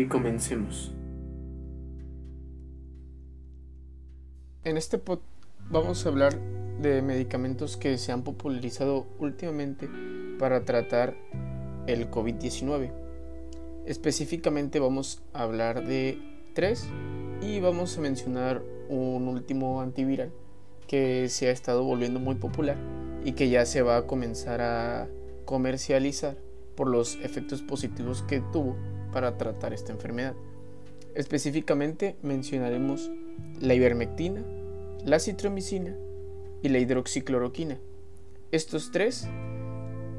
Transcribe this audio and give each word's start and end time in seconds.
y 0.00 0.06
comencemos. 0.06 0.92
En 4.64 4.78
este 4.78 4.96
pod 4.96 5.18
vamos 5.70 6.04
a 6.04 6.08
hablar 6.08 6.38
de 6.80 7.02
medicamentos 7.02 7.76
que 7.76 7.98
se 7.98 8.10
han 8.10 8.22
popularizado 8.22 9.06
últimamente 9.18 9.90
para 10.38 10.64
tratar 10.64 11.16
el 11.86 12.10
COVID-19. 12.10 12.90
Específicamente 13.84 14.80
vamos 14.80 15.22
a 15.34 15.42
hablar 15.42 15.86
de 15.86 16.18
tres 16.54 16.88
y 17.42 17.60
vamos 17.60 17.98
a 17.98 18.00
mencionar 18.00 18.62
un 18.88 19.28
último 19.28 19.82
antiviral 19.82 20.32
que 20.86 21.28
se 21.28 21.48
ha 21.48 21.50
estado 21.50 21.84
volviendo 21.84 22.20
muy 22.20 22.36
popular 22.36 22.78
y 23.22 23.32
que 23.32 23.50
ya 23.50 23.66
se 23.66 23.82
va 23.82 23.98
a 23.98 24.06
comenzar 24.06 24.62
a 24.62 25.08
comercializar 25.44 26.38
por 26.80 26.88
los 26.88 27.16
efectos 27.16 27.60
positivos 27.60 28.22
que 28.22 28.40
tuvo 28.54 28.74
para 29.12 29.36
tratar 29.36 29.74
esta 29.74 29.92
enfermedad. 29.92 30.34
Específicamente 31.14 32.16
mencionaremos 32.22 33.10
la 33.60 33.74
ivermectina, 33.74 34.42
la 35.04 35.20
citromicina 35.20 35.94
y 36.62 36.70
la 36.70 36.78
hidroxicloroquina. 36.78 37.78
Estos 38.50 38.92
tres 38.92 39.28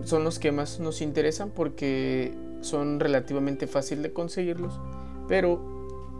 son 0.03 0.23
los 0.23 0.37
que 0.37 0.51
más 0.51 0.79
nos 0.79 1.01
interesan 1.01 1.49
porque 1.49 2.35
son 2.61 2.99
relativamente 2.99 3.65
fácil 3.65 4.03
de 4.03 4.13
conseguirlos, 4.13 4.79
pero 5.27 5.57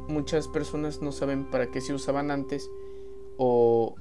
muchas 0.08 0.48
personas 0.48 1.04
no 1.04 1.12
saben 1.12 1.52
para 1.52 1.68
qué 1.68 1.82
se 1.82 1.94
usaban 1.94 2.32
antes 2.32 2.68
o 3.38 3.94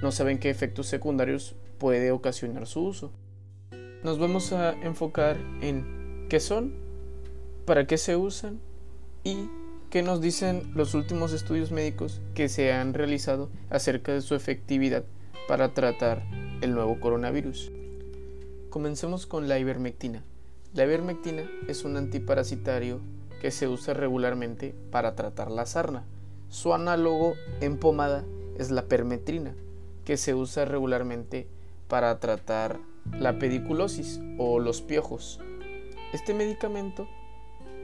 no 0.00 0.12
saben 0.12 0.38
qué 0.38 0.48
efectos 0.48 0.86
secundarios 0.86 1.56
puede 1.78 2.12
ocasionar 2.12 2.68
su 2.68 2.84
uso. 2.84 3.10
Nos 4.04 4.20
vamos 4.20 4.52
a 4.52 4.74
enfocar 4.74 5.36
en 5.60 6.26
qué 6.28 6.38
son, 6.38 6.72
para 7.64 7.88
qué 7.88 7.98
se 7.98 8.14
usan 8.14 8.60
y 9.24 9.48
qué 9.90 10.04
nos 10.04 10.20
dicen 10.20 10.70
los 10.76 10.94
últimos 10.94 11.32
estudios 11.32 11.72
médicos 11.72 12.20
que 12.34 12.48
se 12.48 12.72
han 12.72 12.94
realizado 12.94 13.50
acerca 13.70 14.12
de 14.12 14.20
su 14.20 14.36
efectividad 14.36 15.04
para 15.48 15.74
tratar 15.74 16.22
el 16.60 16.74
nuevo 16.74 17.00
coronavirus. 17.00 17.72
Comencemos 18.70 19.26
con 19.26 19.48
la 19.48 19.58
ivermectina. 19.58 20.22
La 20.74 20.84
ivermectina 20.84 21.42
es 21.66 21.82
un 21.82 21.96
antiparasitario 21.96 23.00
que 23.40 23.50
se 23.50 23.66
usa 23.66 23.94
regularmente 23.94 24.76
para 24.92 25.16
tratar 25.16 25.50
la 25.50 25.66
sarna. 25.66 26.04
Su 26.50 26.72
análogo 26.72 27.34
en 27.60 27.78
pomada 27.78 28.24
es 28.58 28.70
la 28.70 28.82
permetrina, 28.82 29.56
que 30.04 30.16
se 30.16 30.34
usa 30.34 30.66
regularmente 30.66 31.48
para 31.88 32.16
tratar 32.20 32.78
la 33.18 33.38
pediculosis 33.38 34.20
o 34.38 34.58
los 34.60 34.82
piojos. 34.82 35.40
Este 36.12 36.34
medicamento 36.34 37.08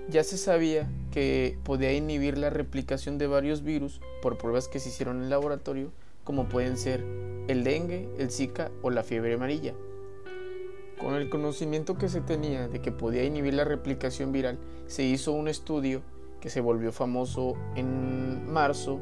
ya 0.08 0.24
se 0.24 0.36
sabía 0.36 0.88
que 1.12 1.58
podía 1.64 1.92
inhibir 1.92 2.38
la 2.38 2.50
replicación 2.50 3.18
de 3.18 3.26
varios 3.26 3.62
virus 3.62 4.00
por 4.22 4.38
pruebas 4.38 4.68
que 4.68 4.80
se 4.80 4.90
hicieron 4.90 5.18
en 5.18 5.24
el 5.24 5.30
laboratorio, 5.30 5.92
como 6.24 6.48
pueden 6.48 6.76
ser 6.76 7.04
el 7.48 7.64
dengue, 7.64 8.08
el 8.18 8.30
zika 8.30 8.70
o 8.82 8.90
la 8.90 9.02
fiebre 9.02 9.34
amarilla. 9.34 9.74
Con 10.98 11.14
el 11.14 11.28
conocimiento 11.28 11.98
que 11.98 12.08
se 12.08 12.20
tenía 12.20 12.68
de 12.68 12.80
que 12.80 12.92
podía 12.92 13.24
inhibir 13.24 13.54
la 13.54 13.64
replicación 13.64 14.32
viral, 14.32 14.58
se 14.86 15.02
hizo 15.02 15.32
un 15.32 15.48
estudio 15.48 16.02
que 16.40 16.50
se 16.50 16.60
volvió 16.60 16.92
famoso 16.92 17.54
en 17.74 18.50
marzo 18.50 19.00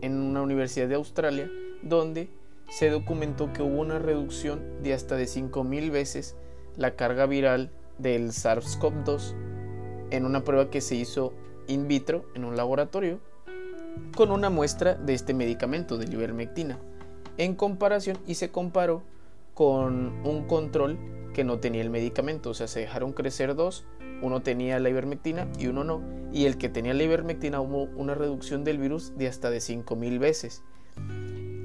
en 0.00 0.16
una 0.20 0.42
universidad 0.42 0.88
de 0.88 0.94
Australia, 0.94 1.50
donde 1.82 2.30
se 2.68 2.90
documentó 2.90 3.52
que 3.52 3.62
hubo 3.62 3.80
una 3.80 3.98
reducción 3.98 4.82
de 4.82 4.94
hasta 4.94 5.16
de 5.16 5.24
5.000 5.24 5.90
veces 5.90 6.36
la 6.76 6.94
carga 6.96 7.26
viral 7.26 7.70
del 7.98 8.28
SARS-CoV-2 8.28 9.34
en 10.10 10.24
una 10.24 10.44
prueba 10.44 10.70
que 10.70 10.80
se 10.80 10.94
hizo 10.94 11.32
in 11.66 11.88
vitro 11.88 12.24
en 12.34 12.44
un 12.44 12.56
laboratorio 12.56 13.20
con 14.14 14.30
una 14.30 14.50
muestra 14.50 14.94
de 14.94 15.14
este 15.14 15.34
medicamento 15.34 15.98
de 15.98 16.06
ivermectina 16.06 16.78
en 17.36 17.54
comparación 17.54 18.18
y 18.26 18.34
se 18.34 18.50
comparó 18.50 19.02
con 19.54 20.24
un 20.26 20.46
control 20.46 20.98
que 21.32 21.44
no 21.44 21.58
tenía 21.58 21.82
el 21.82 21.90
medicamento, 21.90 22.50
o 22.50 22.54
sea, 22.54 22.66
se 22.66 22.80
dejaron 22.80 23.12
crecer 23.12 23.54
dos, 23.54 23.84
uno 24.22 24.42
tenía 24.42 24.78
la 24.80 24.88
ivermectina 24.88 25.48
y 25.58 25.68
uno 25.68 25.84
no, 25.84 26.02
y 26.32 26.46
el 26.46 26.58
que 26.58 26.68
tenía 26.68 26.94
la 26.94 27.02
ivermectina 27.02 27.60
hubo 27.60 27.84
una 27.96 28.14
reducción 28.14 28.64
del 28.64 28.78
virus 28.78 29.16
de 29.16 29.28
hasta 29.28 29.50
de 29.50 29.60
5000 29.60 30.18
veces. 30.18 30.62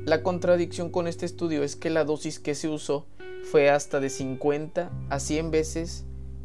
La 0.06 0.22
contradicción 0.22 0.90
con 0.90 1.08
este 1.08 1.26
estudio 1.26 1.64
es 1.64 1.78
que 1.78 1.90
la 1.90 2.04
dosis 2.04 2.38
que 2.38 2.56
se 2.56 2.68
usó 2.68 3.08
fue 3.50 3.70
hasta 3.70 4.02
de 4.02 4.10
50 4.10 4.92
a 5.10 5.20
100 5.20 5.50
veces 5.50 6.04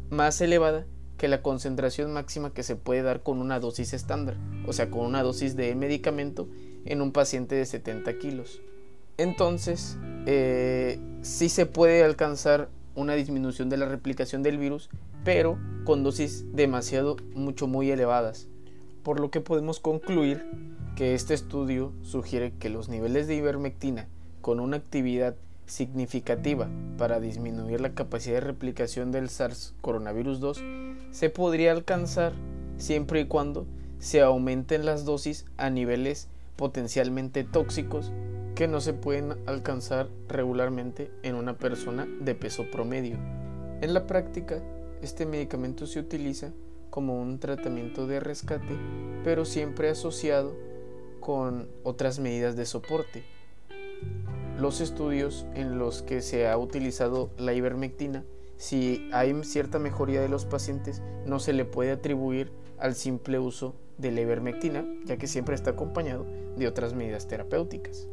más 0.09 0.39
elevada 0.39 0.85
que 1.17 1.27
la 1.27 1.41
concentración 1.41 2.13
máxima 2.13 2.53
que 2.53 2.63
se 2.63 2.77
puede 2.77 3.01
dar 3.01 3.21
con 3.21 3.41
una 3.41 3.59
dosis 3.59 3.91
estándar, 3.91 4.37
o 4.65 4.71
sea, 4.71 4.89
con 4.89 5.05
una 5.05 5.23
dosis 5.23 5.57
de 5.57 5.75
medicamento 5.75 6.47
en 6.85 7.01
un 7.01 7.11
paciente 7.11 7.55
de 7.55 7.65
70 7.65 8.17
kilos. 8.17 8.61
Entonces, 9.17 9.97
eh, 10.25 10.97
sí 11.21 11.49
se 11.49 11.65
puede 11.65 12.05
alcanzar 12.05 12.69
una 12.95 13.15
disminución 13.15 13.69
de 13.69 13.75
la 13.75 13.87
replicación 13.87 14.41
del 14.41 14.57
virus, 14.57 14.89
pero 15.25 15.59
con 15.83 16.03
dosis 16.03 16.45
demasiado, 16.53 17.17
mucho 17.33 17.67
muy 17.67 17.91
elevadas. 17.91 18.47
Por 19.03 19.19
lo 19.19 19.29
que 19.29 19.41
podemos 19.41 19.81
concluir 19.81 20.45
que 20.99 21.13
este 21.13 21.33
estudio 21.33 21.93
sugiere 22.01 22.51
que 22.59 22.67
los 22.67 22.89
niveles 22.89 23.25
de 23.25 23.35
ivermectina 23.35 24.09
con 24.41 24.59
una 24.59 24.75
actividad 24.75 25.33
significativa 25.65 26.67
para 26.97 27.21
disminuir 27.21 27.79
la 27.79 27.93
capacidad 27.93 28.33
de 28.33 28.41
replicación 28.41 29.13
del 29.13 29.29
SARS 29.29 29.75
coronavirus 29.79 30.41
2 30.41 30.61
se 31.11 31.29
podría 31.29 31.71
alcanzar 31.71 32.33
siempre 32.75 33.21
y 33.21 33.27
cuando 33.27 33.65
se 33.99 34.19
aumenten 34.19 34.85
las 34.85 35.05
dosis 35.05 35.45
a 35.55 35.69
niveles 35.69 36.27
potencialmente 36.57 37.45
tóxicos 37.45 38.11
que 38.53 38.67
no 38.67 38.81
se 38.81 38.91
pueden 38.91 39.37
alcanzar 39.45 40.09
regularmente 40.27 41.13
en 41.23 41.35
una 41.35 41.57
persona 41.57 42.09
de 42.19 42.35
peso 42.35 42.69
promedio. 42.69 43.15
En 43.79 43.93
la 43.93 44.05
práctica, 44.05 44.61
este 45.01 45.25
medicamento 45.25 45.87
se 45.87 46.01
utiliza 46.01 46.51
como 46.89 47.21
un 47.21 47.39
tratamiento 47.39 48.05
de 48.05 48.19
rescate, 48.19 48.77
pero 49.23 49.45
siempre 49.45 49.87
asociado 49.87 50.67
con 51.29 51.69
otras 51.83 52.17
medidas 52.17 52.55
de 52.55 52.65
soporte 52.65 53.23
los 54.57 54.81
estudios 54.81 55.45
en 55.53 55.77
los 55.77 56.01
que 56.01 56.23
se 56.23 56.47
ha 56.47 56.57
utilizado 56.57 57.29
la 57.37 57.53
ivermectina, 57.53 58.25
si 58.57 59.07
hay 59.13 59.43
cierta 59.43 59.77
mejoría 59.77 60.21
de 60.21 60.27
los 60.27 60.45
pacientes, 60.45 61.03
no 61.27 61.37
se 61.37 61.53
le 61.53 61.65
puede 61.65 61.91
atribuir 61.91 62.51
al 62.79 62.95
simple 62.95 63.37
uso 63.37 63.75
de 63.99 64.11
la 64.11 64.21
ivermectina, 64.21 64.83
ya 65.05 65.17
que 65.17 65.27
siempre 65.27 65.53
está 65.53 65.69
acompañado 65.69 66.25
de 66.57 66.67
otras 66.67 66.95
medidas 66.95 67.27
terapéuticas. 67.27 68.07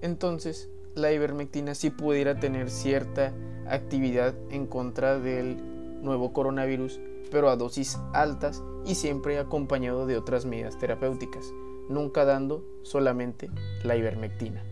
Entonces, 0.00 0.70
la 0.94 1.10
ivermectina 1.10 1.74
sí 1.74 1.90
pudiera 1.90 2.38
tener 2.38 2.70
cierta 2.70 3.32
actividad 3.66 4.36
en 4.50 4.68
contra 4.68 5.18
del 5.18 5.56
nuevo 6.00 6.32
coronavirus, 6.32 7.00
pero 7.28 7.50
a 7.50 7.56
dosis 7.56 7.98
altas 8.12 8.62
y 8.86 8.94
siempre 8.94 9.40
acompañado 9.40 10.06
de 10.06 10.16
otras 10.16 10.46
medidas 10.46 10.78
terapéuticas, 10.78 11.52
nunca 11.88 12.24
dando 12.24 12.64
solamente 12.82 13.50
la 13.84 13.96
ivermectina. 13.96 14.62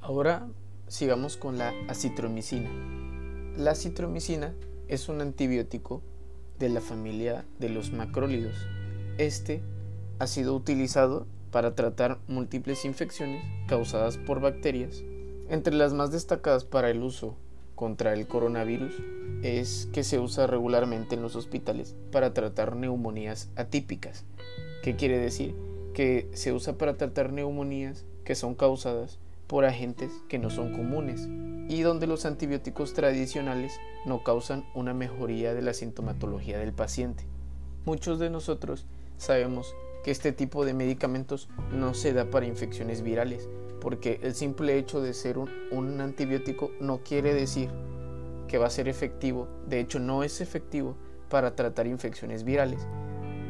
Ahora 0.00 0.48
sigamos 0.86 1.36
con 1.36 1.58
la 1.58 1.72
acitromicina. 1.88 2.70
La 3.56 3.70
acitromicina 3.70 4.54
es 4.88 5.08
un 5.08 5.20
antibiótico 5.20 6.02
de 6.58 6.68
la 6.68 6.80
familia 6.80 7.44
de 7.58 7.68
los 7.68 7.92
macrólidos. 7.92 8.54
Este 9.18 9.62
ha 10.18 10.26
sido 10.26 10.54
utilizado 10.54 11.26
para 11.50 11.74
tratar 11.74 12.18
múltiples 12.26 12.84
infecciones 12.84 13.44
causadas 13.68 14.18
por 14.18 14.40
bacterias. 14.40 15.02
Entre 15.48 15.74
las 15.74 15.94
más 15.94 16.10
destacadas 16.10 16.64
para 16.64 16.90
el 16.90 17.02
uso 17.02 17.36
contra 17.74 18.12
el 18.12 18.26
coronavirus 18.26 18.94
es 19.42 19.88
que 19.92 20.04
se 20.04 20.18
usa 20.18 20.46
regularmente 20.46 21.14
en 21.14 21.22
los 21.22 21.36
hospitales 21.36 21.94
para 22.12 22.34
tratar 22.34 22.76
neumonías 22.76 23.50
atípicas. 23.56 24.24
¿Qué 24.84 24.96
quiere 24.96 25.18
decir? 25.18 25.54
Que 25.94 26.28
se 26.34 26.52
usa 26.52 26.76
para 26.76 26.98
tratar 26.98 27.32
neumonías 27.32 28.04
que 28.22 28.34
son 28.34 28.54
causadas 28.54 29.18
por 29.46 29.64
agentes 29.64 30.12
que 30.28 30.38
no 30.38 30.50
son 30.50 30.72
comunes 30.72 31.26
y 31.70 31.80
donde 31.80 32.06
los 32.06 32.26
antibióticos 32.26 32.92
tradicionales 32.92 33.80
no 34.04 34.22
causan 34.22 34.66
una 34.74 34.92
mejoría 34.92 35.54
de 35.54 35.62
la 35.62 35.72
sintomatología 35.72 36.58
del 36.58 36.74
paciente. 36.74 37.24
Muchos 37.86 38.18
de 38.18 38.28
nosotros 38.28 38.84
sabemos 39.16 39.74
que 40.04 40.10
este 40.10 40.32
tipo 40.32 40.66
de 40.66 40.74
medicamentos 40.74 41.48
no 41.72 41.94
se 41.94 42.12
da 42.12 42.26
para 42.26 42.44
infecciones 42.44 43.00
virales, 43.00 43.48
porque 43.80 44.20
el 44.22 44.34
simple 44.34 44.76
hecho 44.76 45.00
de 45.00 45.14
ser 45.14 45.38
un, 45.38 45.48
un, 45.70 45.98
antibiótico 46.02 46.72
no 46.78 46.98
quiere 46.98 47.32
decir 47.32 47.70
que 48.48 48.58
va 48.58 48.66
a 48.66 48.70
ser 48.70 48.88
efectivo, 48.88 49.48
de 49.66 49.80
hecho 49.80 49.98
no 49.98 50.24
es 50.24 50.42
efectivo 50.42 50.94
para 51.30 51.56
tratar 51.56 51.86
infecciones 51.86 52.44
virales. 52.44 52.86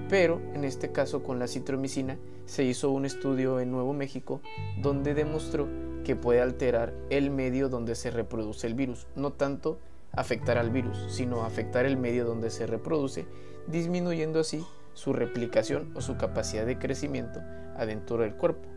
Pero 0.09 0.41
en 0.55 0.65
este 0.65 0.93
caso 0.93 1.23
con 1.23 1.39
la 1.39 1.49
citromicina 1.49 2.19
se 2.47 2.65
hizo 2.65 2.91
un 2.91 3.05
estudio 3.06 3.61
en 3.61 3.71
Nuevo 3.71 3.93
México 3.93 4.41
donde 4.81 5.15
demostró 5.15 5.69
que 6.05 6.15
puede 6.15 6.41
alterar 6.41 6.93
el 7.11 7.31
medio 7.31 7.69
donde 7.69 7.95
se 7.95 8.11
reproduce 8.11 8.67
el 8.67 8.75
virus, 8.75 9.06
no 9.17 9.33
tanto 9.33 9.79
afectar 10.12 10.59
al 10.59 10.71
virus, 10.71 11.06
sino 11.09 11.45
afectar 11.45 11.87
el 11.87 11.97
medio 11.97 12.25
donde 12.25 12.51
se 12.51 12.67
reproduce, 12.67 13.27
disminuyendo 13.67 14.41
así 14.41 14.65
su 14.93 15.12
replicación 15.12 15.91
o 15.97 16.01
su 16.01 16.17
capacidad 16.17 16.67
de 16.67 16.79
crecimiento 16.79 17.41
adentro 17.77 18.19
del 18.19 18.35
cuerpo. 18.35 18.69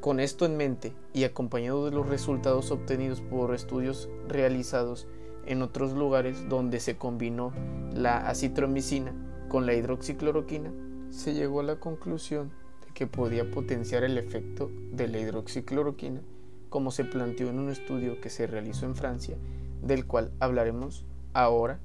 Con 0.00 0.20
esto 0.20 0.44
en 0.44 0.58
mente 0.58 0.92
y 1.14 1.24
acompañado 1.24 1.86
de 1.86 1.90
los 1.90 2.06
resultados 2.06 2.70
obtenidos 2.70 3.22
por 3.22 3.54
estudios 3.54 4.10
realizados 4.28 5.08
en 5.46 5.62
otros 5.62 5.94
lugares 5.94 6.48
donde 6.48 6.78
se 6.78 6.98
combinó 6.98 7.52
la 7.94 8.28
acitromicina 8.28 9.14
con 9.54 9.66
la 9.66 9.74
hidroxicloroquina, 9.74 10.72
se 11.10 11.32
llegó 11.32 11.60
a 11.60 11.62
la 11.62 11.76
conclusión 11.76 12.50
de 12.84 12.92
que 12.92 13.06
podía 13.06 13.48
potenciar 13.52 14.02
el 14.02 14.18
efecto 14.18 14.68
de 14.90 15.06
la 15.06 15.20
hidroxicloroquina, 15.20 16.22
como 16.70 16.90
se 16.90 17.04
planteó 17.04 17.50
en 17.50 17.60
un 17.60 17.70
estudio 17.70 18.20
que 18.20 18.30
se 18.30 18.48
realizó 18.48 18.84
en 18.84 18.96
Francia, 18.96 19.36
del 19.80 20.06
cual 20.06 20.32
hablaremos 20.40 21.04
ahora 21.34 21.78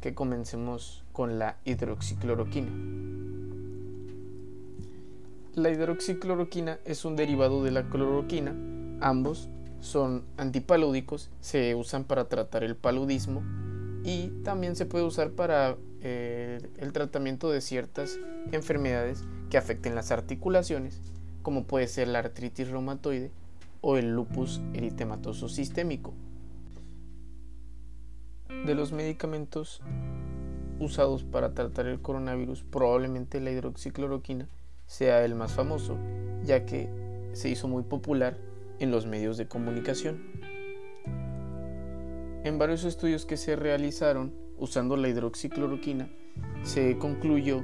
que 0.00 0.16
comencemos 0.16 1.04
con 1.12 1.38
la 1.38 1.58
hidroxicloroquina. 1.64 2.72
La 5.54 5.70
hidroxicloroquina 5.70 6.80
es 6.84 7.04
un 7.04 7.14
derivado 7.14 7.62
de 7.62 7.70
la 7.70 7.88
cloroquina, 7.88 8.52
ambos 9.00 9.48
son 9.78 10.24
antipalúdicos, 10.38 11.30
se 11.40 11.76
usan 11.76 12.02
para 12.02 12.28
tratar 12.28 12.64
el 12.64 12.74
paludismo 12.74 13.44
y 14.02 14.30
también 14.42 14.74
se 14.74 14.86
puede 14.86 15.04
usar 15.04 15.30
para 15.30 15.76
eh, 16.04 16.60
el 16.78 16.92
tratamiento 16.92 17.50
de 17.50 17.60
ciertas 17.60 18.18
enfermedades 18.50 19.24
que 19.50 19.58
afecten 19.58 19.94
las 19.94 20.10
articulaciones, 20.10 21.00
como 21.42 21.64
puede 21.64 21.86
ser 21.86 22.08
la 22.08 22.18
artritis 22.18 22.68
reumatoide 22.68 23.30
o 23.80 23.96
el 23.96 24.14
lupus 24.14 24.60
eritematoso 24.74 25.48
sistémico. 25.48 26.12
De 28.66 28.74
los 28.74 28.92
medicamentos 28.92 29.80
usados 30.80 31.22
para 31.22 31.54
tratar 31.54 31.86
el 31.86 32.00
coronavirus, 32.00 32.64
probablemente 32.64 33.40
la 33.40 33.52
hidroxicloroquina 33.52 34.48
sea 34.86 35.24
el 35.24 35.34
más 35.34 35.52
famoso, 35.52 35.96
ya 36.44 36.66
que 36.66 36.88
se 37.32 37.48
hizo 37.48 37.68
muy 37.68 37.84
popular 37.84 38.36
en 38.78 38.90
los 38.90 39.06
medios 39.06 39.36
de 39.36 39.46
comunicación. 39.46 40.20
En 42.44 42.58
varios 42.58 42.82
estudios 42.84 43.24
que 43.24 43.36
se 43.36 43.54
realizaron 43.54 44.41
usando 44.58 44.96
la 44.96 45.08
hidroxicloroquina, 45.08 46.10
se 46.62 46.98
concluyó 46.98 47.62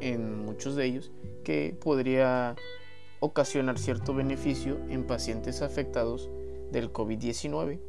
en 0.00 0.44
muchos 0.44 0.76
de 0.76 0.86
ellos 0.86 1.12
que 1.44 1.76
podría 1.80 2.56
ocasionar 3.20 3.78
cierto 3.78 4.14
beneficio 4.14 4.78
en 4.88 5.06
pacientes 5.06 5.62
afectados 5.62 6.30
del 6.72 6.92
COVID-19 6.92 7.80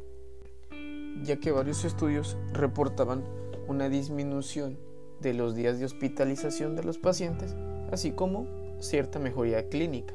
ya 1.22 1.36
que 1.36 1.52
varios 1.52 1.84
estudios 1.84 2.36
reportaban 2.52 3.24
una 3.68 3.88
disminución 3.88 4.78
de 5.20 5.34
los 5.34 5.54
días 5.54 5.78
de 5.78 5.86
hospitalización 5.86 6.74
de 6.74 6.84
los 6.84 6.98
pacientes, 6.98 7.54
así 7.90 8.12
como 8.12 8.46
cierta 8.80 9.18
mejoría 9.18 9.68
clínica. 9.68 10.14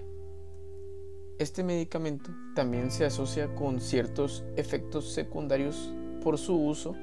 Este 1.40 1.64
medicamento 1.64 2.32
también 2.54 2.92
se 2.92 3.06
asocia 3.06 3.56
con 3.56 3.80
ciertos 3.80 4.44
efectos 4.58 5.14
secundarios 5.14 5.94
por 6.22 6.38
su 6.38 6.56
uso, 6.62 6.96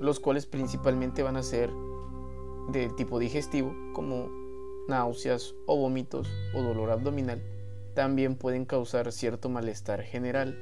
los 0.00 0.18
cuales 0.18 0.46
principalmente 0.46 1.22
van 1.22 1.36
a 1.36 1.42
ser 1.42 1.70
de 2.72 2.88
tipo 2.96 3.18
digestivo, 3.18 3.74
como 3.92 4.28
náuseas 4.88 5.54
o 5.66 5.76
vómitos 5.76 6.28
o 6.54 6.62
dolor 6.62 6.90
abdominal. 6.90 7.42
También 7.94 8.36
pueden 8.36 8.64
causar 8.64 9.12
cierto 9.12 9.48
malestar 9.48 10.02
general, 10.02 10.58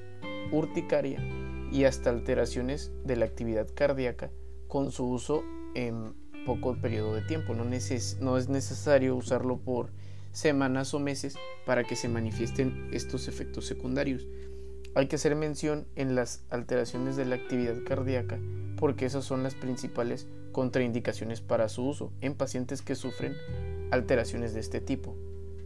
urticaria 0.52 1.22
y 1.70 1.84
hasta 1.84 2.10
alteraciones 2.10 2.90
de 3.04 3.16
la 3.16 3.26
actividad 3.26 3.68
cardíaca 3.74 4.30
con 4.66 4.90
su 4.90 5.08
uso 5.08 5.42
en 5.74 6.14
poco 6.46 6.76
periodo 6.80 7.14
de 7.14 7.22
tiempo. 7.22 7.54
No, 7.54 7.64
no 7.64 8.38
es 8.38 8.48
necesario 8.48 9.16
usarlo 9.16 9.58
por 9.58 9.90
semanas 10.32 10.94
o 10.94 11.00
meses 11.00 11.36
para 11.66 11.84
que 11.84 11.96
se 11.96 12.08
manifiesten 12.08 12.88
estos 12.92 13.28
efectos 13.28 13.66
secundarios. 13.66 14.26
Hay 14.98 15.06
que 15.06 15.14
hacer 15.14 15.36
mención 15.36 15.86
en 15.94 16.16
las 16.16 16.42
alteraciones 16.50 17.14
de 17.14 17.24
la 17.24 17.36
actividad 17.36 17.76
cardíaca 17.86 18.40
porque 18.76 19.06
esas 19.06 19.24
son 19.24 19.44
las 19.44 19.54
principales 19.54 20.26
contraindicaciones 20.50 21.40
para 21.40 21.68
su 21.68 21.86
uso 21.86 22.10
en 22.20 22.34
pacientes 22.34 22.82
que 22.82 22.96
sufren 22.96 23.36
alteraciones 23.92 24.54
de 24.54 24.60
este 24.60 24.80
tipo. 24.80 25.14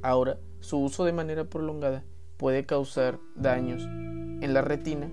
Ahora, 0.02 0.38
su 0.60 0.76
uso 0.80 1.06
de 1.06 1.14
manera 1.14 1.44
prolongada 1.44 2.04
puede 2.36 2.66
causar 2.66 3.20
daños 3.34 3.82
en 3.84 4.52
la 4.52 4.60
retina 4.60 5.08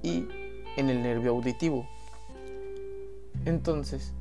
y 0.00 0.28
en 0.76 0.88
el 0.88 1.02
nervio 1.02 1.32
auditivo. 1.32 1.88
Entonces, 3.46 4.12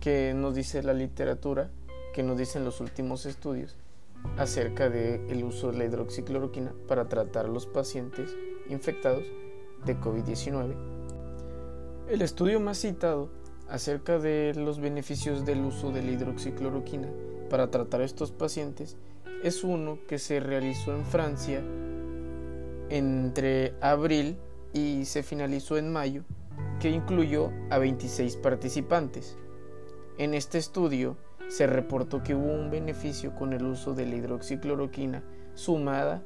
¿qué 0.00 0.34
nos 0.36 0.54
dice 0.54 0.82
la 0.82 0.92
literatura? 0.92 1.70
¿Qué 2.12 2.22
nos 2.22 2.36
dicen 2.36 2.66
los 2.66 2.82
últimos 2.82 3.24
estudios 3.24 3.78
acerca 4.36 4.90
del 4.90 5.42
uso 5.42 5.72
de 5.72 5.78
la 5.78 5.84
hidroxicloroquina 5.86 6.74
para 6.86 7.08
tratar 7.08 7.46
a 7.46 7.48
los 7.48 7.64
pacientes 7.66 8.36
infectados 8.70 9.24
de 9.84 9.96
COVID-19? 9.96 10.74
El 12.08 12.22
estudio 12.22 12.60
más 12.60 12.78
citado 12.78 13.30
acerca 13.68 14.18
de 14.18 14.52
los 14.54 14.80
beneficios 14.80 15.44
del 15.44 15.64
uso 15.64 15.92
de 15.92 16.02
la 16.02 16.10
hidroxicloroquina 16.10 17.08
para 17.48 17.70
tratar 17.70 18.00
a 18.00 18.04
estos 18.04 18.32
pacientes 18.32 18.96
es 19.42 19.64
uno 19.64 19.98
que 20.08 20.18
se 20.18 20.40
realizó 20.40 20.94
en 20.94 21.04
Francia 21.04 21.62
entre 22.88 23.74
abril 23.80 24.36
y 24.72 25.04
se 25.04 25.22
finalizó 25.22 25.78
en 25.78 25.92
mayo, 25.92 26.24
que 26.80 26.90
incluyó 26.90 27.50
a 27.70 27.78
26 27.78 28.36
participantes. 28.36 29.36
En 30.18 30.34
este 30.34 30.58
estudio 30.58 31.16
se 31.48 31.66
reportó 31.66 32.22
que 32.22 32.34
hubo 32.34 32.52
un 32.52 32.70
beneficio 32.70 33.34
con 33.34 33.52
el 33.52 33.64
uso 33.64 33.94
de 33.94 34.06
la 34.06 34.16
hidroxicloroquina 34.16 35.22
sumada 35.54 36.22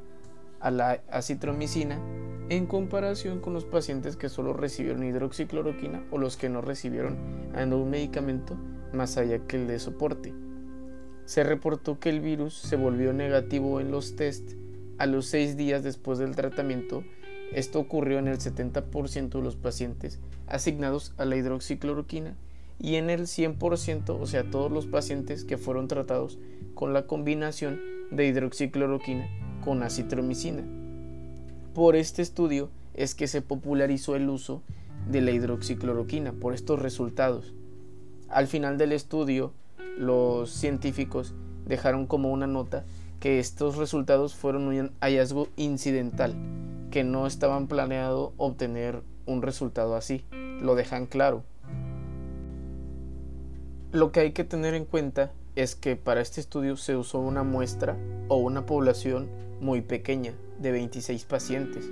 a 0.65 0.71
la 0.71 1.03
acitromicina 1.11 2.01
en 2.49 2.65
comparación 2.67 3.41
con 3.41 3.53
los 3.53 3.67
pacientes 3.67 4.17
que 4.17 4.31
solo 4.31 4.55
recibieron 4.55 5.05
hidroxicloroquina 5.05 6.05
o 6.11 6.19
los 6.19 6.39
que 6.39 6.49
no 6.49 6.63
recibieron 6.63 7.19
un 7.55 7.91
medicamento 7.91 8.57
más 8.95 9.19
allá 9.19 9.47
que 9.47 9.57
el 9.57 9.67
de 9.67 9.79
soporte. 9.79 10.33
Se 11.27 11.45
reportó 11.45 12.01
que 12.01 12.09
el 12.09 12.21
virus 12.21 12.55
se 12.55 12.77
volvió 12.77 13.13
negativo 13.13 13.79
en 13.79 13.91
los 13.91 14.17
test 14.17 14.53
a 14.99 15.07
los 15.07 15.27
seis 15.27 15.57
días 15.57 15.83
después 15.83 16.19
del 16.19 16.35
tratamiento 16.35 17.05
esto 17.53 17.79
ocurrió 17.79 18.19
en 18.19 18.29
el 18.29 18.39
70% 18.39 19.29
de 19.29 19.43
los 19.43 19.57
pacientes 19.57 20.19
asignados 20.47 21.13
a 21.19 21.25
la 21.25 21.37
hidroxicloroquina 21.37 22.37
y 22.81 22.97
en 22.97 23.11
el 23.11 23.23
100%, 23.23 24.19
o 24.21 24.27
sea, 24.27 24.51
todos 24.51 24.73
los 24.73 24.87
pacientes 24.87 25.45
que 25.45 25.59
fueron 25.59 25.87
tratados 25.87 26.39
con 26.75 26.93
la 26.93 27.07
combinación 27.07 27.81
de 28.11 28.27
hidroxicloroquina 28.27 29.44
con 29.65 29.83
acitromicina. 29.83 30.63
Por 31.75 31.97
este 31.97 32.23
estudio 32.23 32.71
es 32.95 33.15
que 33.15 33.27
se 33.27 33.43
popularizó 33.43 34.15
el 34.15 34.29
uso 34.29 34.63
de 35.11 35.21
la 35.21 35.31
hidroxicloroquina 35.33 36.33
por 36.33 36.55
estos 36.55 36.81
resultados. 36.81 37.55
Al 38.29 38.47
final 38.47 38.79
del 38.79 38.93
estudio, 38.93 39.53
los 39.99 40.51
científicos 40.51 41.35
dejaron 41.67 42.07
como 42.07 42.33
una 42.33 42.47
nota 42.47 42.85
que 43.21 43.39
estos 43.39 43.77
resultados 43.77 44.35
fueron 44.35 44.69
un 44.69 44.93
hallazgo 45.01 45.49
incidental 45.57 46.35
que 46.91 47.05
no 47.05 47.27
estaban 47.27 47.67
planeado 47.67 48.33
obtener 48.37 49.03
un 49.27 49.43
resultado 49.43 49.97
así. 49.97 50.25
Lo 50.61 50.75
dejan 50.75 51.07
claro. 51.07 51.43
Lo 53.93 54.13
que 54.13 54.21
hay 54.21 54.33
que 54.33 54.45
tener 54.45 54.75
en 54.75 54.85
cuenta 54.85 55.33
es 55.57 55.75
que 55.75 55.97
para 55.97 56.21
este 56.21 56.41
estudio 56.41 56.77
se 56.77 56.97
usó 56.97 57.19
una 57.19 57.45
muestra 57.45 57.97
o 58.29 58.37
una 58.37 58.67
población 58.67 59.29
muy 59.65 59.81
pequeña 59.81 60.35
de 60.59 60.73
26 60.73 61.25
pacientes 61.25 61.91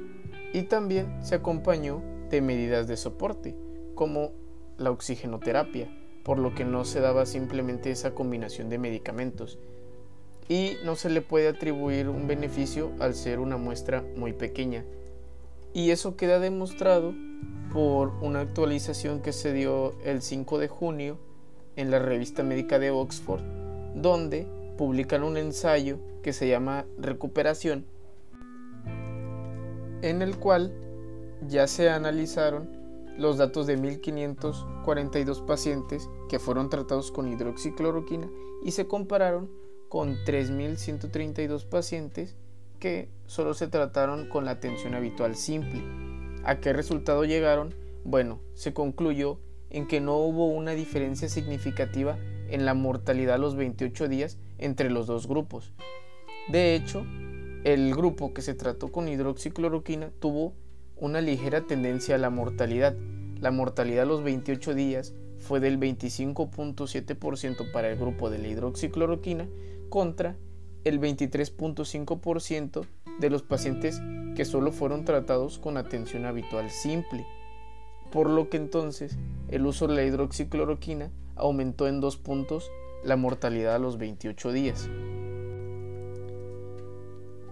y 0.52 0.64
también 0.64 1.24
se 1.24 1.36
acompañó 1.36 2.02
de 2.28 2.42
medidas 2.42 2.86
de 2.86 2.98
soporte 2.98 3.56
como 3.94 4.32
la 4.76 4.90
oxigenoterapia, 4.90 5.88
por 6.22 6.38
lo 6.38 6.54
que 6.54 6.66
no 6.66 6.84
se 6.84 7.00
daba 7.00 7.24
simplemente 7.24 7.90
esa 7.90 8.14
combinación 8.14 8.68
de 8.68 8.76
medicamentos 8.76 9.58
y 10.50 10.76
no 10.84 10.96
se 10.96 11.08
le 11.08 11.22
puede 11.22 11.48
atribuir 11.48 12.10
un 12.10 12.26
beneficio 12.26 12.92
al 13.00 13.14
ser 13.14 13.38
una 13.38 13.56
muestra 13.56 14.04
muy 14.16 14.34
pequeña. 14.34 14.84
Y 15.72 15.92
eso 15.92 16.16
queda 16.16 16.40
demostrado 16.40 17.14
por 17.72 18.08
una 18.20 18.40
actualización 18.40 19.22
que 19.22 19.32
se 19.32 19.54
dio 19.54 19.98
el 20.04 20.20
5 20.20 20.58
de 20.58 20.68
junio 20.68 21.16
en 21.76 21.90
la 21.90 22.00
revista 22.00 22.42
médica 22.42 22.78
de 22.78 22.90
Oxford, 22.90 23.40
donde 23.94 24.46
publican 24.82 25.22
un 25.22 25.36
ensayo 25.36 26.00
que 26.24 26.32
se 26.32 26.48
llama 26.48 26.86
Recuperación, 26.98 27.86
en 30.02 30.22
el 30.22 30.40
cual 30.40 30.74
ya 31.46 31.68
se 31.68 31.88
analizaron 31.88 32.68
los 33.16 33.38
datos 33.38 33.68
de 33.68 33.76
1542 33.76 35.40
pacientes 35.42 36.10
que 36.28 36.40
fueron 36.40 36.68
tratados 36.68 37.12
con 37.12 37.28
hidroxicloroquina 37.28 38.28
y 38.64 38.72
se 38.72 38.88
compararon 38.88 39.52
con 39.88 40.16
3132 40.24 41.64
pacientes 41.64 42.34
que 42.80 43.08
solo 43.26 43.54
se 43.54 43.68
trataron 43.68 44.28
con 44.28 44.44
la 44.44 44.50
atención 44.50 44.96
habitual 44.96 45.36
simple. 45.36 45.80
¿A 46.42 46.58
qué 46.58 46.72
resultado 46.72 47.24
llegaron? 47.24 47.72
Bueno, 48.02 48.40
se 48.54 48.74
concluyó 48.74 49.38
en 49.70 49.86
que 49.86 50.00
no 50.00 50.16
hubo 50.16 50.48
una 50.48 50.72
diferencia 50.72 51.28
significativa 51.28 52.18
en 52.52 52.66
la 52.66 52.74
mortalidad 52.74 53.36
a 53.36 53.38
los 53.38 53.56
28 53.56 54.08
días 54.08 54.38
entre 54.58 54.90
los 54.90 55.06
dos 55.06 55.26
grupos. 55.26 55.72
De 56.48 56.74
hecho, 56.74 57.04
el 57.64 57.94
grupo 57.94 58.34
que 58.34 58.42
se 58.42 58.54
trató 58.54 58.92
con 58.92 59.08
hidroxicloroquina 59.08 60.10
tuvo 60.20 60.54
una 60.96 61.20
ligera 61.20 61.62
tendencia 61.62 62.16
a 62.16 62.18
la 62.18 62.30
mortalidad. 62.30 62.94
La 63.40 63.50
mortalidad 63.50 64.02
a 64.02 64.06
los 64.06 64.22
28 64.22 64.74
días 64.74 65.14
fue 65.38 65.60
del 65.60 65.80
25.7% 65.80 67.72
para 67.72 67.88
el 67.88 67.98
grupo 67.98 68.30
de 68.30 68.38
la 68.38 68.48
hidroxicloroquina 68.48 69.48
contra 69.88 70.36
el 70.84 71.00
23.5% 71.00 72.84
de 73.18 73.30
los 73.30 73.42
pacientes 73.42 74.00
que 74.36 74.44
solo 74.44 74.72
fueron 74.72 75.04
tratados 75.04 75.58
con 75.58 75.76
atención 75.76 76.26
habitual 76.26 76.70
simple. 76.70 77.26
Por 78.10 78.28
lo 78.28 78.50
que 78.50 78.58
entonces 78.58 79.16
el 79.48 79.64
uso 79.66 79.86
de 79.86 79.94
la 79.94 80.04
hidroxicloroquina 80.04 81.10
aumentó 81.36 81.88
en 81.88 82.00
dos 82.00 82.16
puntos 82.16 82.70
la 83.04 83.16
mortalidad 83.16 83.74
a 83.74 83.78
los 83.78 83.98
28 83.98 84.52
días. 84.52 84.88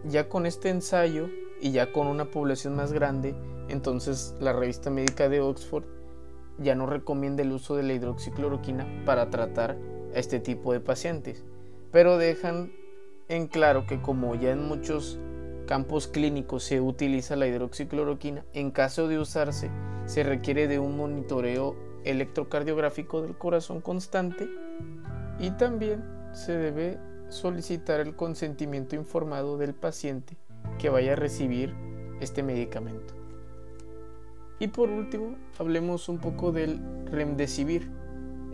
Ya 0.04 0.28
con 0.28 0.46
este 0.46 0.70
ensayo 0.70 1.28
y 1.60 1.72
ya 1.72 1.92
con 1.92 2.06
una 2.06 2.30
población 2.30 2.74
más 2.74 2.92
grande, 2.92 3.34
entonces 3.68 4.34
la 4.40 4.52
revista 4.52 4.90
médica 4.90 5.28
de 5.28 5.40
Oxford 5.40 5.84
ya 6.58 6.74
no 6.74 6.86
recomienda 6.86 7.42
el 7.42 7.52
uso 7.52 7.76
de 7.76 7.82
la 7.82 7.92
hidroxicloroquina 7.94 9.04
para 9.04 9.30
tratar 9.30 9.78
a 10.14 10.18
este 10.18 10.40
tipo 10.40 10.72
de 10.72 10.80
pacientes, 10.80 11.44
pero 11.90 12.18
dejan 12.18 12.72
en 13.28 13.46
claro 13.46 13.86
que 13.86 14.00
como 14.00 14.34
ya 14.34 14.50
en 14.50 14.66
muchos 14.66 15.18
campos 15.66 16.08
clínicos 16.08 16.64
se 16.64 16.80
utiliza 16.80 17.36
la 17.36 17.46
hidroxicloroquina, 17.46 18.44
en 18.52 18.70
caso 18.70 19.06
de 19.08 19.18
usarse 19.18 19.70
se 20.04 20.24
requiere 20.24 20.66
de 20.66 20.78
un 20.80 20.96
monitoreo 20.96 21.76
electrocardiográfico 22.04 23.22
del 23.22 23.36
corazón 23.36 23.80
constante 23.80 24.48
y 25.38 25.50
también 25.52 26.04
se 26.32 26.52
debe 26.52 26.98
solicitar 27.28 28.00
el 28.00 28.14
consentimiento 28.14 28.96
informado 28.96 29.56
del 29.56 29.74
paciente 29.74 30.36
que 30.78 30.90
vaya 30.90 31.12
a 31.12 31.16
recibir 31.16 31.74
este 32.20 32.42
medicamento. 32.42 33.14
Y 34.58 34.68
por 34.68 34.90
último, 34.90 35.36
hablemos 35.58 36.08
un 36.08 36.18
poco 36.18 36.52
del 36.52 36.80
remdesivir. 37.06 37.90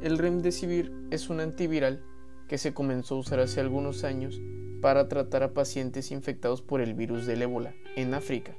El 0.02 0.18
remdesivir 0.18 0.92
es 1.10 1.28
un 1.28 1.40
antiviral 1.40 2.04
que 2.48 2.58
se 2.58 2.72
comenzó 2.72 3.16
a 3.16 3.18
usar 3.18 3.40
hace 3.40 3.60
algunos 3.60 4.04
años 4.04 4.40
para 4.80 5.08
tratar 5.08 5.42
a 5.42 5.52
pacientes 5.52 6.12
infectados 6.12 6.62
por 6.62 6.80
el 6.80 6.94
virus 6.94 7.26
del 7.26 7.42
ébola 7.42 7.74
en 7.96 8.14
África. 8.14 8.54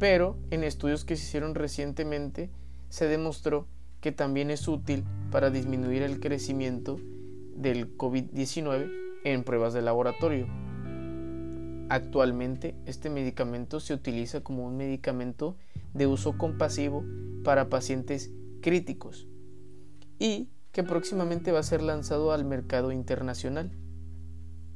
Pero 0.00 0.38
en 0.50 0.64
estudios 0.64 1.04
que 1.04 1.14
se 1.14 1.24
hicieron 1.24 1.54
recientemente 1.54 2.50
se 2.88 3.06
demostró 3.06 3.68
que 4.00 4.12
también 4.12 4.50
es 4.50 4.66
útil 4.68 5.04
para 5.30 5.50
disminuir 5.50 6.02
el 6.02 6.20
crecimiento 6.20 6.98
del 7.54 7.96
COVID-19 7.96 8.90
en 9.24 9.44
pruebas 9.44 9.74
de 9.74 9.82
laboratorio. 9.82 10.46
Actualmente 11.88 12.76
este 12.86 13.10
medicamento 13.10 13.80
se 13.80 13.94
utiliza 13.94 14.42
como 14.42 14.66
un 14.66 14.76
medicamento 14.76 15.56
de 15.92 16.06
uso 16.06 16.38
compasivo 16.38 17.04
para 17.44 17.68
pacientes 17.68 18.30
críticos 18.62 19.26
y 20.18 20.50
que 20.72 20.84
próximamente 20.84 21.52
va 21.52 21.58
a 21.58 21.64
ser 21.64 21.82
lanzado 21.82 22.32
al 22.32 22.44
mercado 22.44 22.92
internacional. 22.92 23.72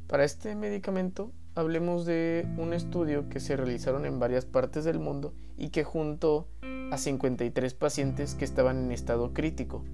Para 0.08 0.24
este 0.24 0.54
medicamento 0.56 1.32
hablemos 1.54 2.04
de 2.04 2.46
un 2.56 2.72
estudio 2.72 3.28
que 3.28 3.40
se 3.40 3.56
realizaron 3.56 4.04
en 4.06 4.18
varias 4.18 4.44
partes 4.44 4.84
del 4.84 4.98
mundo 4.98 5.34
y 5.56 5.68
que 5.68 5.84
juntó 5.84 6.48
a 6.90 6.98
53 6.98 7.74
pacientes 7.74 8.34
que 8.34 8.44
estaban 8.44 8.84
en 8.84 8.92
estado 8.92 9.32
crítico, 9.32 9.84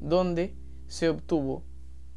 donde 0.00 0.54
se 0.86 1.08
obtuvo 1.08 1.64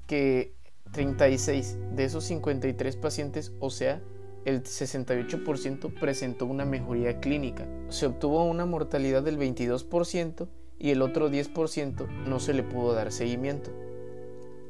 que 0.08 0.56
36 0.92 1.78
de 1.96 2.06
esos 2.06 2.24
53 2.26 2.96
pacientes, 2.96 3.52
o 3.60 3.70
sea, 3.70 4.02
el 4.46 4.64
68% 4.64 6.00
presentó 6.00 6.46
una 6.46 6.66
mejoría 6.66 7.20
clínica. 7.20 7.68
Se 7.90 8.06
obtuvo 8.06 8.46
una 8.46 8.66
mortalidad 8.66 9.24
del 9.24 9.40
22% 9.40 10.48
y 10.78 10.92
el 10.92 11.02
otro 11.02 11.30
10% 11.30 12.08
no 12.28 12.40
se 12.40 12.54
le 12.54 12.64
pudo 12.64 12.94
dar 12.94 13.12
seguimiento. 13.12 13.72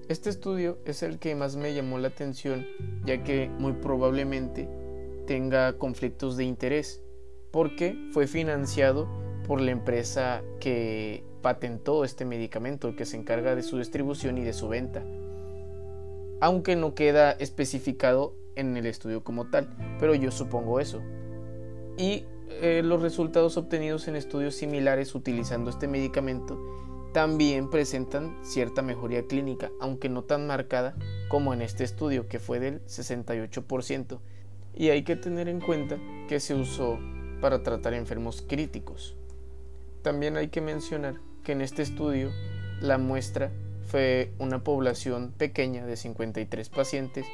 Este 0.08 0.30
estudio 0.30 0.78
es 0.86 1.02
el 1.02 1.18
que 1.18 1.34
más 1.34 1.56
me 1.56 1.74
llamó 1.74 1.98
la 1.98 2.10
atención 2.10 2.68
ya 3.06 3.24
que 3.24 3.50
muy 3.50 3.74
probablemente 3.74 4.70
tenga 5.26 5.80
conflictos 5.80 6.38
de 6.38 6.44
interés 6.44 7.02
porque 7.50 7.98
fue 8.12 8.28
financiado 8.28 9.08
por 9.48 9.62
la 9.62 9.72
empresa 9.72 10.44
que 10.60 11.24
patentó 11.42 12.06
este 12.06 12.24
medicamento, 12.24 12.96
que 12.96 13.06
se 13.06 13.18
encarga 13.18 13.56
de 13.56 13.64
su 13.64 13.80
distribución 13.80 14.38
y 14.38 14.44
de 14.44 14.54
su 14.54 14.68
venta. 14.68 15.04
Aunque 16.40 16.76
no 16.76 16.94
queda 16.94 17.32
especificado 17.32 18.36
en 18.56 18.78
el 18.78 18.86
estudio 18.86 19.24
como 19.24 19.50
tal, 19.50 19.76
pero 20.00 20.14
yo 20.14 20.30
supongo 20.30 20.80
eso. 20.80 21.02
Y 21.98 22.26
eh, 22.62 22.82
los 22.84 23.02
resultados 23.02 23.58
obtenidos 23.58 24.08
en 24.08 24.16
estudios 24.16 24.54
similares 24.54 25.16
utilizando 25.16 25.72
este 25.72 25.88
medicamento 25.88 26.60
también 27.16 27.70
presentan 27.70 28.36
cierta 28.42 28.82
mejoría 28.82 29.26
clínica, 29.26 29.72
aunque 29.80 30.10
no 30.10 30.26
tan 30.26 30.48
marcada 30.48 30.98
como 31.30 31.54
en 31.54 31.62
este 31.62 31.86
estudio, 31.86 32.28
que 32.28 32.40
fue 32.40 32.60
del 32.60 32.86
68%. 32.88 34.20
Y 34.74 34.90
hay 34.90 35.04
que 35.04 35.16
tener 35.16 35.48
en 35.48 35.62
cuenta 35.62 35.98
que 36.28 36.42
se 36.42 36.56
usó 36.56 37.00
para 37.40 37.64
tratar 37.64 37.94
enfermos 37.94 38.42
críticos. 38.46 39.16
También 40.02 40.36
hay 40.36 40.50
que 40.50 40.60
mencionar 40.60 41.16
que 41.46 41.54
en 41.54 41.62
este 41.62 41.84
estudio 41.84 42.32
la 42.82 42.98
muestra 42.98 43.50
fue 43.88 44.34
una 44.38 44.66
población 44.66 45.32
pequeña 45.38 45.86
de 45.86 45.96
53 45.96 46.68
pacientes 46.68 47.26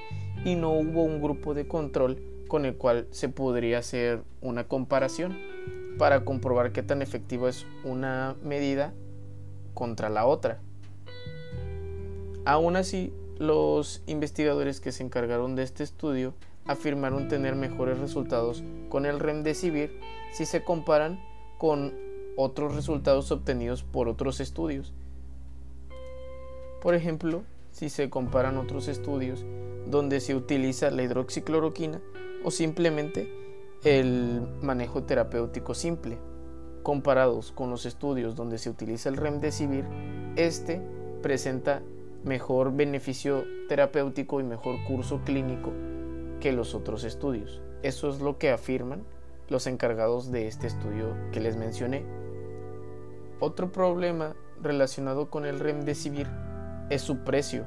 y 0.45 0.53
no 0.53 0.73
hubo 0.73 1.01
un 1.01 1.23
grupo 1.23 1.55
de 1.55 1.67
control 1.67 2.21
con 2.47 2.67
el 2.67 2.75
cual 2.75 3.07
se 3.09 3.29
podría 3.29 3.79
hacer 3.79 4.21
una 4.41 4.67
comparación 4.67 5.39
para 5.97 6.23
comprobar 6.23 6.71
qué 6.71 6.83
tan 6.83 7.01
efectiva 7.01 7.49
es 7.49 7.65
una 7.83 8.35
medida 8.43 8.93
contra 9.73 10.09
la 10.09 10.25
otra. 10.25 10.59
Aún 12.45 12.75
así, 12.75 13.13
los 13.37 14.01
investigadores 14.07 14.79
que 14.79 14.91
se 14.91 15.03
encargaron 15.03 15.55
de 15.55 15.63
este 15.63 15.83
estudio 15.83 16.33
afirmaron 16.65 17.27
tener 17.27 17.55
mejores 17.55 17.99
resultados 17.99 18.63
con 18.89 19.05
el 19.05 19.19
remdesivir 19.19 19.99
si 20.31 20.45
se 20.45 20.63
comparan 20.63 21.19
con 21.57 21.93
otros 22.37 22.75
resultados 22.75 23.31
obtenidos 23.31 23.83
por 23.83 24.07
otros 24.07 24.39
estudios. 24.39 24.93
Por 26.81 26.95
ejemplo, 26.95 27.43
si 27.71 27.89
se 27.89 28.09
comparan 28.09 28.57
otros 28.57 28.87
estudios 28.87 29.45
donde 29.87 30.19
se 30.19 30.35
utiliza 30.35 30.91
la 30.91 31.03
hidroxicloroquina 31.03 32.01
o 32.43 32.51
simplemente 32.51 33.31
el 33.83 34.41
manejo 34.61 35.03
terapéutico 35.03 35.73
simple. 35.73 36.17
Comparados 36.83 37.51
con 37.51 37.69
los 37.69 37.85
estudios 37.85 38.35
donde 38.35 38.57
se 38.57 38.69
utiliza 38.69 39.09
el 39.09 39.17
remdesivir, 39.17 39.85
este 40.35 40.81
presenta 41.21 41.81
mejor 42.23 42.75
beneficio 42.75 43.43
terapéutico 43.67 44.39
y 44.39 44.43
mejor 44.43 44.83
curso 44.85 45.21
clínico 45.23 45.71
que 46.39 46.51
los 46.51 46.75
otros 46.75 47.03
estudios. 47.03 47.61
Eso 47.83 48.09
es 48.09 48.19
lo 48.19 48.37
que 48.37 48.51
afirman 48.51 49.03
los 49.49 49.67
encargados 49.67 50.31
de 50.31 50.47
este 50.47 50.67
estudio 50.67 51.15
que 51.31 51.39
les 51.39 51.57
mencioné. 51.57 52.03
Otro 53.39 53.71
problema 53.71 54.35
relacionado 54.61 55.29
con 55.29 55.45
el 55.45 55.59
remdesivir 55.59 56.27
es 56.89 57.01
su 57.01 57.19
precio. 57.23 57.65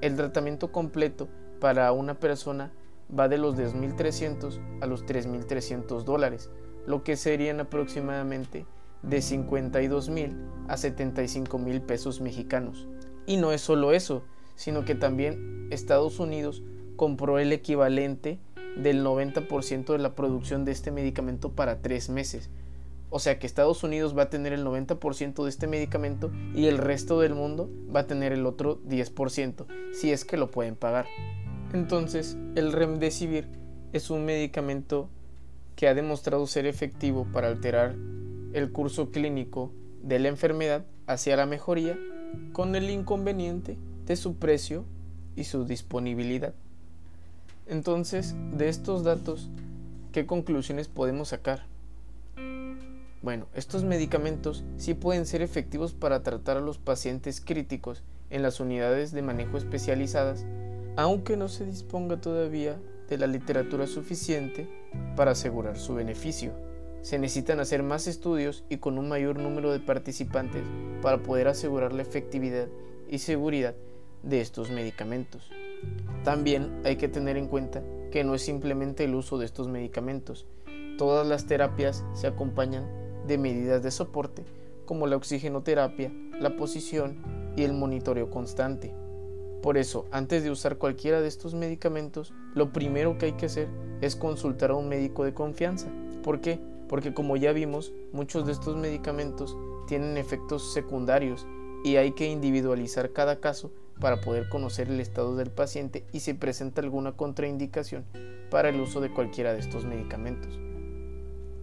El 0.00 0.16
tratamiento 0.16 0.70
completo 0.70 1.28
para 1.60 1.90
una 1.92 2.14
persona 2.14 2.72
va 3.16 3.28
de 3.28 3.38
los 3.38 3.56
2.300 3.56 4.80
a 4.80 4.86
los 4.86 5.04
3.300 5.06 6.04
dólares, 6.04 6.50
lo 6.88 7.04
que 7.04 7.16
serían 7.16 7.60
aproximadamente 7.60 8.64
de 9.02 9.18
52.000 9.18 10.34
a 10.68 10.76
75.000 10.76 11.80
pesos 11.82 12.22
mexicanos. 12.22 12.88
Y 13.26 13.36
no 13.36 13.52
es 13.52 13.60
solo 13.60 13.92
eso, 13.92 14.24
sino 14.54 14.86
que 14.86 14.94
también 14.94 15.68
Estados 15.70 16.18
Unidos 16.18 16.62
compró 16.96 17.38
el 17.38 17.52
equivalente 17.52 18.40
del 18.74 19.04
90% 19.04 19.92
de 19.92 19.98
la 19.98 20.14
producción 20.14 20.64
de 20.64 20.72
este 20.72 20.90
medicamento 20.90 21.52
para 21.52 21.82
tres 21.82 22.08
meses, 22.08 22.50
O 23.10 23.18
sea 23.18 23.38
que 23.38 23.46
Estados 23.46 23.82
Unidos 23.84 24.16
va 24.16 24.24
a 24.24 24.30
tener 24.30 24.52
el 24.52 24.64
90% 24.64 25.42
de 25.42 25.48
este 25.48 25.66
medicamento 25.66 26.30
y 26.54 26.66
el 26.66 26.78
resto 26.78 27.20
del 27.20 27.34
mundo 27.34 27.70
va 27.94 28.00
a 28.00 28.06
tener 28.06 28.32
el 28.32 28.46
otro 28.46 28.82
10%, 28.84 29.66
si 29.92 30.10
es 30.10 30.24
que 30.24 30.36
lo 30.36 30.50
pueden 30.50 30.76
pagar. 30.76 31.06
Entonces, 31.72 32.36
el 32.54 32.72
Remdesivir 32.72 33.48
es 33.92 34.10
un 34.10 34.24
medicamento 34.24 35.10
que 35.78 35.86
ha 35.86 35.94
demostrado 35.94 36.44
ser 36.48 36.66
efectivo 36.66 37.24
para 37.32 37.46
alterar 37.46 37.94
el 38.52 38.72
curso 38.72 39.12
clínico 39.12 39.70
de 40.02 40.18
la 40.18 40.26
enfermedad 40.26 40.84
hacia 41.06 41.36
la 41.36 41.46
mejoría 41.46 41.96
con 42.52 42.74
el 42.74 42.90
inconveniente 42.90 43.78
de 44.04 44.16
su 44.16 44.38
precio 44.38 44.84
y 45.36 45.44
su 45.44 45.64
disponibilidad. 45.64 46.52
Entonces, 47.68 48.34
de 48.56 48.68
estos 48.68 49.04
datos, 49.04 49.50
¿qué 50.10 50.26
conclusiones 50.26 50.88
podemos 50.88 51.28
sacar? 51.28 51.66
Bueno, 53.22 53.46
estos 53.54 53.84
medicamentos 53.84 54.64
sí 54.78 54.94
pueden 54.94 55.26
ser 55.26 55.42
efectivos 55.42 55.92
para 55.92 56.24
tratar 56.24 56.56
a 56.56 56.60
los 56.60 56.78
pacientes 56.78 57.40
críticos 57.40 58.02
en 58.30 58.42
las 58.42 58.58
unidades 58.58 59.12
de 59.12 59.22
manejo 59.22 59.56
especializadas, 59.56 60.44
aunque 60.96 61.36
no 61.36 61.46
se 61.46 61.64
disponga 61.64 62.20
todavía 62.20 62.80
de 63.08 63.16
la 63.16 63.28
literatura 63.28 63.86
suficiente 63.86 64.77
para 65.16 65.32
asegurar 65.32 65.78
su 65.78 65.94
beneficio. 65.94 66.52
Se 67.02 67.18
necesitan 67.18 67.60
hacer 67.60 67.82
más 67.82 68.06
estudios 68.06 68.64
y 68.68 68.78
con 68.78 68.98
un 68.98 69.08
mayor 69.08 69.38
número 69.38 69.72
de 69.72 69.80
participantes 69.80 70.62
para 71.02 71.22
poder 71.22 71.48
asegurar 71.48 71.92
la 71.92 72.02
efectividad 72.02 72.68
y 73.08 73.18
seguridad 73.18 73.74
de 74.22 74.40
estos 74.40 74.70
medicamentos. 74.70 75.50
También 76.24 76.80
hay 76.84 76.96
que 76.96 77.08
tener 77.08 77.36
en 77.36 77.46
cuenta 77.46 77.82
que 78.10 78.24
no 78.24 78.34
es 78.34 78.42
simplemente 78.42 79.04
el 79.04 79.14
uso 79.14 79.38
de 79.38 79.46
estos 79.46 79.68
medicamentos. 79.68 80.46
Todas 80.96 81.26
las 81.26 81.46
terapias 81.46 82.04
se 82.14 82.26
acompañan 82.26 82.86
de 83.26 83.38
medidas 83.38 83.82
de 83.82 83.90
soporte 83.90 84.44
como 84.88 85.06
la 85.06 85.16
oxigenoterapia, 85.16 86.10
la 86.40 86.56
posición 86.56 87.18
y 87.56 87.62
el 87.62 87.74
monitoreo 87.74 88.30
constante. 88.30 88.94
Por 89.62 89.76
eso, 89.76 90.06
antes 90.10 90.42
de 90.42 90.50
usar 90.50 90.78
cualquiera 90.78 91.20
de 91.20 91.28
estos 91.28 91.54
medicamentos, 91.54 92.32
lo 92.54 92.72
primero 92.72 93.18
que 93.18 93.26
hay 93.26 93.32
que 93.32 93.46
hacer 93.46 93.68
es 94.00 94.16
consultar 94.16 94.70
a 94.70 94.74
un 94.74 94.88
médico 94.88 95.24
de 95.24 95.34
confianza. 95.34 95.88
¿Por 96.22 96.40
qué? 96.40 96.60
Porque 96.88 97.14
como 97.14 97.36
ya 97.36 97.52
vimos, 97.52 97.92
muchos 98.12 98.46
de 98.46 98.52
estos 98.52 98.76
medicamentos 98.76 99.56
tienen 99.86 100.16
efectos 100.16 100.72
secundarios 100.72 101.46
y 101.84 101.96
hay 101.96 102.12
que 102.12 102.26
individualizar 102.26 103.12
cada 103.12 103.40
caso 103.40 103.72
para 104.00 104.20
poder 104.20 104.48
conocer 104.48 104.88
el 104.88 105.00
estado 105.00 105.36
del 105.36 105.50
paciente 105.50 106.04
y 106.12 106.20
si 106.20 106.34
presenta 106.34 106.80
alguna 106.80 107.12
contraindicación 107.12 108.04
para 108.50 108.68
el 108.68 108.80
uso 108.80 109.00
de 109.00 109.10
cualquiera 109.10 109.52
de 109.52 109.60
estos 109.60 109.84
medicamentos. 109.84 110.58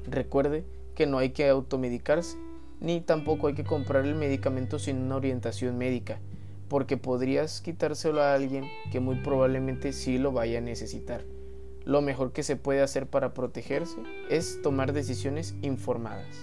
Recuerde 0.09 0.65
que 0.93 1.07
no 1.07 1.17
hay 1.17 1.31
que 1.31 1.47
automedicarse, 1.49 2.37
ni 2.79 3.01
tampoco 3.01 3.47
hay 3.47 3.53
que 3.53 3.63
comprar 3.63 4.05
el 4.05 4.15
medicamento 4.15 4.79
sin 4.79 4.97
una 4.97 5.15
orientación 5.15 5.77
médica, 5.77 6.19
porque 6.67 6.97
podrías 6.97 7.61
quitárselo 7.61 8.21
a 8.21 8.33
alguien 8.33 8.65
que 8.91 8.99
muy 8.99 9.17
probablemente 9.17 9.93
sí 9.93 10.17
lo 10.17 10.31
vaya 10.31 10.59
a 10.59 10.61
necesitar. 10.61 11.23
Lo 11.85 12.01
mejor 12.01 12.33
que 12.33 12.43
se 12.43 12.55
puede 12.55 12.81
hacer 12.81 13.07
para 13.07 13.33
protegerse 13.33 13.97
es 14.29 14.61
tomar 14.63 14.91
decisiones 14.91 15.55
informadas. 15.61 16.35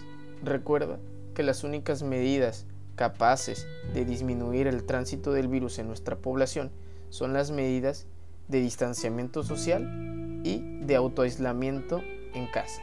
Recuerda 0.42 0.98
que 1.34 1.42
las 1.42 1.64
únicas 1.64 2.02
medidas 2.04 2.66
capaces 2.94 3.66
de 3.92 4.04
disminuir 4.04 4.68
el 4.68 4.84
tránsito 4.84 5.32
del 5.32 5.48
virus 5.48 5.78
en 5.78 5.88
nuestra 5.88 6.16
población 6.16 6.70
son 7.10 7.32
las 7.32 7.50
medidas 7.50 8.06
de 8.48 8.60
distanciamiento 8.60 9.42
social 9.42 10.40
y 10.44 10.60
de 10.84 10.94
autoaislamiento 10.96 12.00
en 12.34 12.46
casa. 12.46 12.82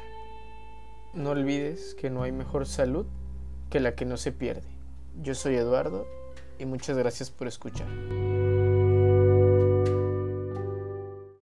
No 1.13 1.31
olvides 1.31 1.95
que 1.95 2.09
no 2.09 2.23
hay 2.23 2.31
mejor 2.31 2.65
salud 2.65 3.05
que 3.69 3.79
la 3.79 3.95
que 3.95 4.05
no 4.05 4.17
se 4.17 4.31
pierde. 4.31 4.67
Yo 5.21 5.33
soy 5.33 5.55
Eduardo 5.55 6.05
y 6.57 6.65
muchas 6.65 6.97
gracias 6.97 7.31
por 7.31 7.47
escuchar. 7.47 7.87